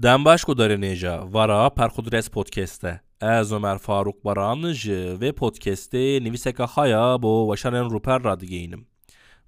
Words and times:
Dən 0.00 0.24
baş 0.24 0.44
qodara? 0.48 0.76
Vara 1.28 1.68
par 1.70 1.90
Qudres 1.92 2.30
podkastə. 2.32 3.00
Ez 3.20 3.52
Ömer 3.52 3.78
Faruk 3.78 4.24
Baranıcı 4.24 5.20
ve 5.20 5.32
podcast'te 5.32 6.24
Niviseka 6.24 6.66
Haya 6.66 7.22
bo 7.22 7.48
Vaşaren 7.48 7.90
Ruper 7.90 8.24
Radigeynim. 8.24 8.86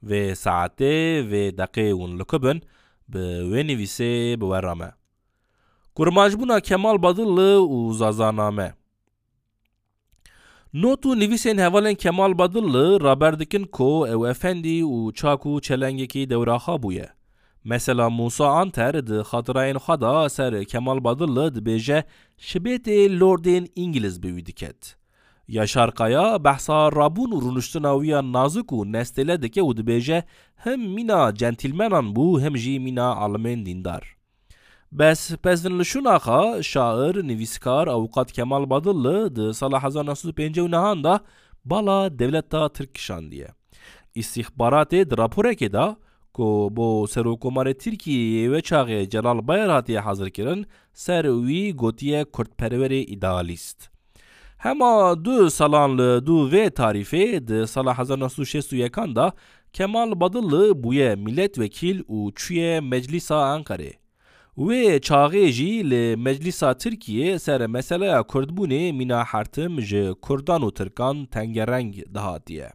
Ve 0.03 0.35
saatte 0.35 1.30
ve 1.30 1.59
dakikun 1.59 2.19
lükübün 2.19 2.62
ve 3.09 3.67
Nivise 3.67 4.41
beverame. 4.41 4.93
Kurmajbuna 5.94 6.60
Kemal 6.60 7.03
Badırlı 7.03 7.62
u 7.62 7.94
Zazaname. 7.94 8.74
Notu 10.72 11.19
nivisên 11.19 11.58
hevalên 11.58 11.94
Kemal 11.94 12.38
Badırlı 12.38 13.00
raberdikin 13.00 13.64
ko 13.64 14.06
ew 14.06 14.30
efendî 14.30 14.82
û 14.82 15.14
çaku 15.14 15.60
çelengekî 15.60 16.30
dewraxa 16.30 16.73
bûye. 16.73 17.22
Mesela 17.65 18.10
Musa 18.10 18.47
Anter 18.47 19.06
di 19.06 19.15
hatırayın 19.15 19.77
xada 19.77 20.29
ser 20.29 20.65
Kemal 20.65 21.05
Badırlı 21.05 21.55
dibêje 21.55 22.05
ji 22.38 22.59
bêtê 22.59 23.21
lordên 23.21 23.69
İngiliz 23.77 24.23
bi 24.23 24.29
wî 24.29 24.47
diket. 24.47 24.97
Yaşar 25.48 25.95
Kaya 25.95 26.45
behsa 26.45 26.88
rabûn 26.93 27.30
û 27.30 27.38
rûniştina 27.43 27.93
wîya 28.01 28.33
nazik 28.33 28.69
û 28.71 28.93
nestêle 28.93 29.43
dike 29.43 29.61
û 29.61 30.23
hem 30.57 30.80
mîna 30.80 31.35
centîlmenan 31.35 32.05
bû 32.05 32.43
hem 32.43 32.57
jî 32.57 32.80
mîna 32.80 33.09
almên 33.12 33.66
dîndar. 33.66 34.16
Bes 34.93 35.37
pezvin 35.37 35.79
li 35.79 35.85
şair, 36.65 37.29
nivîskar 37.29 37.87
Avukat 37.87 38.33
Kemal 38.33 38.71
Badırlı 38.71 39.37
di 39.37 39.55
sala 39.55 39.80
1959 39.80 41.05
da 41.05 41.21
bala 41.65 42.19
devleta 42.19 42.69
Tirk 42.69 42.95
kişandiye. 42.95 43.49
İstihbaratê 44.16 45.10
di 45.10 45.15
raporekê 45.15 45.73
da 45.73 45.97
کو 46.36 46.48
بۆ 46.77 46.88
سەرۆکۆمارە 47.14 47.73
تورکیە 47.82 48.50
وێ 48.52 48.62
چاغێ 48.70 49.00
جەلال 49.14 49.40
بایر 49.48 49.70
هاتیە 49.76 50.02
حەزرکردن 50.08 50.59
سەر 51.04 51.23
وی 51.46 51.66
گوتیە 51.82 52.20
کورتپەرەوەرێ 52.34 53.02
ئیدالیست. 53.12 53.80
هەما 54.66 54.93
دو 55.26 55.49
ساڵان 55.57 55.91
لە 55.99 56.10
دوو 56.27 56.49
vê 56.52 56.66
tarîfê 56.80 57.26
di 57.48 57.68
sala 57.68 57.93
1960 57.93 59.16
da 59.16 59.34
Kemal 59.74 60.20
Badıllı 60.20 60.84
bûye 60.84 61.16
milletvekîl 61.16 61.99
û 62.16 62.34
çûye 62.40 62.82
Meclîsa 62.82 63.57
Enqerê. 63.57 63.93
Wê 64.57 64.99
çaxê 64.99 65.47
jî 65.52 65.89
li 65.89 66.16
Meclîsa 66.17 66.77
Tirkiye 66.77 67.39
ser 67.39 67.67
meseleya 67.67 68.19
Kurdbûnê 68.19 68.91
mîna 68.91 69.23
hertim 69.23 69.81
ji 69.81 70.13
Kurdan 70.21 70.61
û 70.61 70.73
Tirkan 70.73 71.25
tengereng 71.25 71.93
dihatiye. 72.16 72.69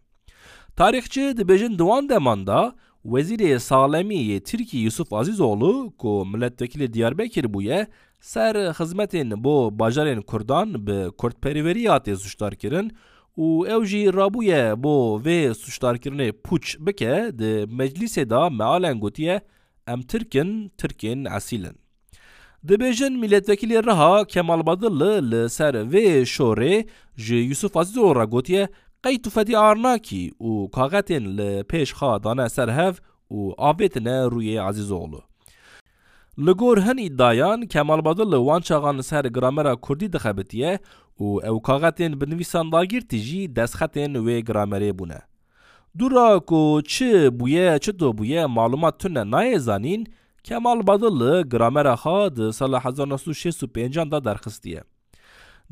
Tarîxçi 0.76 1.20
dibêjin 1.38 1.78
diwan 1.78 2.08
deman 2.08 2.46
da 2.46 2.74
Vezîrê 3.05 3.59
Salemî 3.59 4.39
Tirkî 4.39 4.77
Yusuf 4.77 5.13
Azîzoğlu 5.13 5.93
ku 5.97 6.25
milletvekilî 6.25 6.93
Diyarbekir 6.93 7.45
bûye 7.45 7.87
ser 8.21 8.55
xizmetên 8.55 9.43
bo 9.43 9.71
bajarên 9.79 10.21
Kurdan 10.21 10.87
bi 10.87 11.11
Kurdperîverî 11.17 11.83
hatê 11.83 12.15
suçdarkirin 12.15 12.91
û 13.37 13.47
ew 13.75 13.85
jî 13.85 14.13
rabûye 14.13 14.83
bo 14.83 15.21
vê 15.25 15.53
suçdarkirinê 15.53 16.31
pûç 16.31 16.85
bike 16.85 17.39
di 17.39 17.65
meclîsê 17.79 18.29
da 18.29 18.49
mealen 18.49 18.99
gotiye 18.99 19.41
em 19.87 20.01
Tirkin 20.01 20.71
Tirkên 20.77 21.37
esîlin. 21.37 21.75
Dibêjin 22.67 23.13
milletvekilê 23.23 23.83
Riha 23.85 24.25
Kemal 24.25 24.65
Badilli 24.65 25.31
li 25.31 25.49
ser 25.49 25.73
vê 25.73 26.21
şorê 26.21 26.87
ji 27.17 27.35
Yusuf 27.35 27.77
Azîzoğlu 27.77 28.21
re 28.21 28.25
gotiye 28.25 28.67
قەی 29.03 29.17
توفەتی 29.23 29.55
ئارناکی 29.61 30.33
و 30.47 30.51
کاغەتێن 30.75 31.25
لە 31.37 31.49
پێشخا 31.71 32.11
دانە 32.23 32.47
سەر 32.55 32.69
هەv 32.79 32.95
û 33.37 33.39
avêtine 33.69 34.17
rûyê 34.33 34.57
Ezîzoğlu. 34.69 35.21
Li 36.45 36.53
gor 36.59 36.77
hin 36.85 36.97
îdayan 37.07 37.61
Kemalbadil 37.71 38.29
li 38.33 38.39
wan 38.47 38.61
çaxan 38.67 38.97
ser 39.09 39.25
gramera 39.35 39.75
Kurdî 39.85 40.07
dixebitiye 40.13 40.79
û 41.25 41.27
ew 41.49 41.57
kaxetên 41.67 42.11
bi 42.19 42.25
nivîsan 42.31 42.71
dagirtî 42.71 43.17
jî 43.27 43.41
destxetên 43.57 44.11
wê 44.25 44.37
gramerê 44.49 44.91
bûne. 44.99 45.21
Dura 45.99 46.39
ku 46.39 46.81
çi 46.91 47.11
bûye 47.39 47.79
çi 47.83 47.97
to 47.97 48.09
bûye 48.17 48.45
malumat 48.45 48.99
tune 48.99 49.23
nayê 49.33 49.59
zanîn, 49.59 50.01
Kemal 50.43 50.87
Badil 50.87 51.15
li 51.21 51.33
gramera 51.49 51.95
xwe 52.03 52.35
di 52.35 52.53
sala 52.53 52.79
1965 52.79 53.95
da 54.11 54.25
derxistiye. 54.25 54.83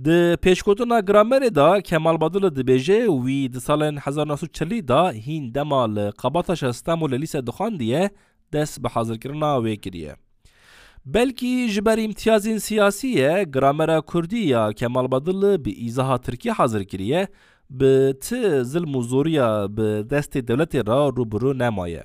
Di 0.04 0.38
pêşgotina 0.42 1.00
gramerê 1.00 1.56
da 1.56 1.82
Kemal 1.82 2.22
Badil 2.22 2.44
dibêje 2.44 3.08
wî 3.08 3.54
di 3.54 3.58
salên 3.58 3.96
1940 3.96 4.88
da 4.88 5.12
hîn 5.12 5.56
dema 5.56 5.96
li 5.96 6.12
Qabataşa 6.22 6.68
Stenbolê 6.68 7.22
lîse 7.22 7.48
dixwandiye 7.48 8.10
dest 8.54 8.84
bi 8.84 8.88
hazirkirina 8.88 9.46
wê 9.46 9.78
kiriye. 9.78 10.16
Belkî 11.06 11.68
ji 11.70 11.86
ber 11.86 11.98
îmtiyazên 11.98 12.58
siyasî 12.58 13.08
ye 13.08 13.44
gramera 13.44 14.02
Kurdî 14.02 14.38
ya 14.38 14.74
Kemal 14.74 15.12
Badil 15.12 15.66
bi 15.66 15.86
îzaha 15.86 16.22
Tirkiye 16.22 16.54
hazir 16.54 16.86
kiriye 16.86 17.28
bi 17.70 18.14
ti 18.20 18.66
zilm 18.66 18.94
û 18.94 19.02
zoriya 19.02 19.78
bi 19.78 19.82
destê 20.12 20.40
devletê 20.48 20.88
ra 20.88 21.08
rûbirû 21.08 21.58
nemaye. 21.58 22.04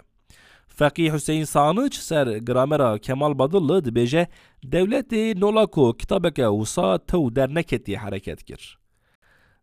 Feqî 0.81 1.13
Hüseyin 1.13 1.45
Sanıç 1.45 1.95
ser 1.95 2.27
gramera 2.27 2.99
Kemal 2.99 3.39
Badillı 3.39 3.79
dibêje 3.85 4.27
dewletê 4.65 5.41
nola 5.41 5.67
ku 5.67 5.97
kitabeke 5.99 6.47
wisa 6.51 6.99
tew 6.99 7.37
derneketiye 7.37 7.99
hereket 7.99 8.45
kir. 8.45 8.79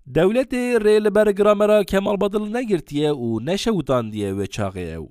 Dewletê 0.07 0.75
rê 0.85 1.03
li 1.03 1.16
ber 1.16 1.28
gramera 1.28 1.83
Kemal 1.83 2.22
Badil 2.22 2.51
negirtiye 2.51 3.11
û 3.11 3.45
neşewtandiye 3.45 4.31
wê 4.31 4.45
çaxê 4.45 4.95
ew. 4.97 5.07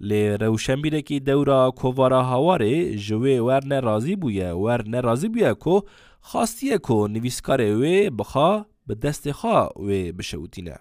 Lê 0.00 0.40
rewşenbîrekî 0.40 1.26
dewra 1.26 1.70
kovara 1.70 2.20
hawarê 2.20 2.96
ji 2.96 3.14
wê 3.14 3.36
wer 3.38 3.68
nerazî 3.68 4.14
bûye 4.22 4.50
wer 4.52 4.92
nerazî 4.92 5.26
bûye 5.34 5.54
ku 5.54 5.86
xastiye 6.32 6.78
ku 6.78 6.92
nivîskarê 6.92 7.70
wê 7.82 8.18
bixa 8.18 8.64
bi 8.88 8.92
destê 8.92 9.30
xwe 9.30 9.58
wê 9.86 10.18
bişewtîne. 10.18 10.76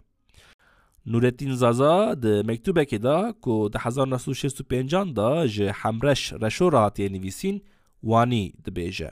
Nurettin 1.06 1.54
Zaza 1.54 2.24
de 2.24 2.44
mektubeke 2.44 3.04
da 3.04 3.34
ku 3.42 3.74
de 3.74 3.78
1965 3.78 4.92
da 5.16 5.48
ji 5.48 5.68
Hemreş 5.68 6.34
reşora 6.34 6.82
hatiye 6.82 7.10
nivîsîn 7.14 7.62
wanî 8.02 8.54
dibêje. 8.66 9.12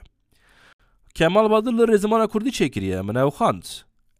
Kemal 1.14 1.50
Badır 1.50 1.72
li 1.72 1.82
Rêzimana 1.82 2.28
Kurdî 2.28 2.48
çêkiriye 2.48 3.02
min 3.02 3.14
ew 3.14 3.30
xand. 3.30 3.62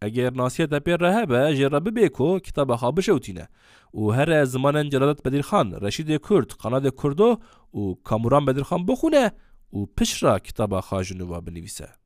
Eger 0.03 0.36
nasiye 0.36 0.69
depê 0.69 1.00
re 1.00 1.14
hebe 1.14 1.34
jê 1.34 1.72
re 1.72 1.76
bibê 1.76 2.10
ku 2.12 2.41
kitaba 2.44 2.75
xwe 2.75 2.97
bişewtîne 2.97 3.47
û 3.94 4.16
here 4.16 4.42
zimanên 4.42 4.91
Celalet 4.91 5.25
Bedirxan, 5.25 5.70
Reşidê 5.70 6.19
Kurd, 6.19 6.50
Qanadê 6.50 6.91
Kurdo 6.91 7.38
û 7.75 8.02
Kamuran 8.02 8.47
Bedirxan 8.47 8.88
bixune 8.88 9.32
û 9.72 9.94
pişra 9.97 10.38
kitaba 10.38 10.78
xwe 10.78 11.04
ji 11.04 11.14
nû 11.14 11.47
binivîse. 11.47 12.00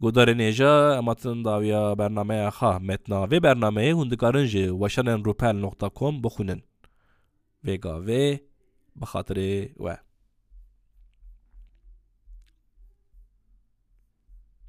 گودار 0.00 0.30
نیجا 0.30 0.96
اماتن 0.98 1.42
داویا 1.42 1.94
برنامه 1.94 2.50
خواه 2.50 2.78
متنا 2.78 3.22
و 3.22 3.26
برنامه 3.26 3.94
هندکارن 3.96 4.46
جه 4.46 4.72
وشنن 4.72 5.24
روپل 5.24 5.56
نقطه 5.56 5.88
کم 5.94 6.20
بخونن 6.22 6.62
وگا 7.64 8.02
و 8.06 8.36
بخاطر 9.00 9.68
و 9.80 9.96